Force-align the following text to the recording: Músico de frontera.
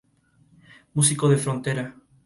Músico 0.95 1.29
de 1.29 1.37
frontera. 1.37 1.85